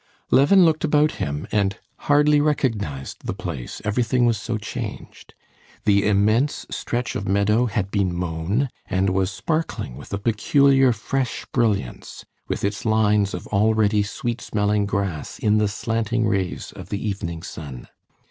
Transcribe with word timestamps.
Levin 0.31 0.65
looked 0.65 0.83
about 0.83 1.11
him 1.21 1.47
and 1.51 1.77
hardly 2.09 2.41
recognized 2.41 3.23
the 3.27 3.35
place, 3.35 3.79
everything 3.85 4.25
was 4.25 4.35
so 4.39 4.57
changed. 4.57 5.35
The 5.85 6.07
immense 6.07 6.65
stretch 6.71 7.15
of 7.15 7.27
meadow 7.27 7.67
had 7.67 7.91
been 7.91 8.11
mown 8.11 8.69
and 8.87 9.11
was 9.11 9.29
sparkling 9.29 9.95
with 9.97 10.11
a 10.11 10.17
peculiar 10.17 10.91
fresh 10.91 11.45
brilliance, 11.53 12.25
with 12.47 12.63
its 12.63 12.83
lines 12.83 13.35
of 13.35 13.45
already 13.49 14.01
sweet 14.01 14.41
smelling 14.41 14.87
grass 14.87 15.37
in 15.37 15.59
the 15.59 15.67
slanting 15.67 16.25
rays 16.27 16.71
of 16.71 16.89
the 16.89 17.07
evening 17.07 17.43
sun. 17.43 17.87